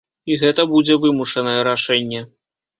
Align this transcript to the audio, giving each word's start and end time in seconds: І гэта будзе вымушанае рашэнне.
І 0.29 0.37
гэта 0.43 0.65
будзе 0.71 0.97
вымушанае 1.05 1.55
рашэнне. 1.71 2.27